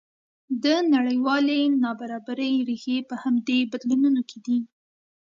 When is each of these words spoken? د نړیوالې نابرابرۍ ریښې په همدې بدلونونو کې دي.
د 0.63 0.65
نړیوالې 0.93 1.61
نابرابرۍ 1.83 2.53
ریښې 2.69 2.97
په 3.09 3.15
همدې 3.23 3.59
بدلونونو 3.71 4.21
کې 4.29 4.37
دي. 4.45 4.57